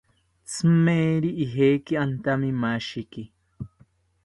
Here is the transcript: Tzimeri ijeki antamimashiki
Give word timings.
Tzimeri 0.47 1.29
ijeki 1.43 1.93
antamimashiki 2.03 3.23